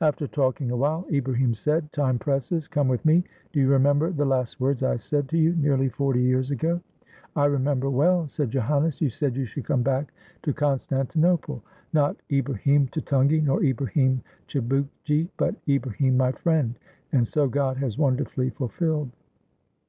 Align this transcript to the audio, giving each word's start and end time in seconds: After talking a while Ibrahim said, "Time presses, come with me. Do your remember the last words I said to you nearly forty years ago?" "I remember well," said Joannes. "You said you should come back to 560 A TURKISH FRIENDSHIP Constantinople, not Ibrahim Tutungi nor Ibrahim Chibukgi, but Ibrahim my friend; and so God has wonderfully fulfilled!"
After 0.00 0.26
talking 0.26 0.72
a 0.72 0.76
while 0.76 1.06
Ibrahim 1.08 1.54
said, 1.54 1.92
"Time 1.92 2.18
presses, 2.18 2.66
come 2.66 2.88
with 2.88 3.04
me. 3.04 3.22
Do 3.52 3.60
your 3.60 3.68
remember 3.70 4.10
the 4.10 4.24
last 4.24 4.58
words 4.58 4.82
I 4.82 4.96
said 4.96 5.28
to 5.28 5.38
you 5.38 5.54
nearly 5.54 5.88
forty 5.88 6.20
years 6.20 6.50
ago?" 6.50 6.80
"I 7.36 7.44
remember 7.44 7.88
well," 7.88 8.26
said 8.26 8.50
Joannes. 8.50 9.00
"You 9.00 9.08
said 9.08 9.36
you 9.36 9.44
should 9.44 9.66
come 9.66 9.82
back 9.82 10.12
to 10.42 10.52
560 10.52 10.52
A 10.52 10.98
TURKISH 11.04 11.12
FRIENDSHIP 11.12 11.60
Constantinople, 11.60 11.62
not 11.92 12.16
Ibrahim 12.28 12.88
Tutungi 12.88 13.40
nor 13.44 13.62
Ibrahim 13.62 14.20
Chibukgi, 14.48 15.28
but 15.36 15.54
Ibrahim 15.68 16.16
my 16.16 16.32
friend; 16.32 16.76
and 17.12 17.24
so 17.24 17.46
God 17.46 17.76
has 17.76 17.96
wonderfully 17.96 18.50
fulfilled!" 18.50 19.12